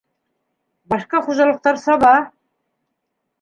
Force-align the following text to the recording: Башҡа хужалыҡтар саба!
Башҡа 0.93 1.21
хужалыҡтар 1.27 1.79
саба! 1.83 2.15